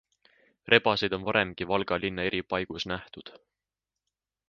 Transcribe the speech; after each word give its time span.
Rebaseid 0.73 1.17
on 1.17 1.27
varemgi 1.27 1.69
Valga 1.73 2.01
linna 2.07 2.27
eri 2.31 2.43
paigus 2.55 2.91
nähtud. 2.93 3.35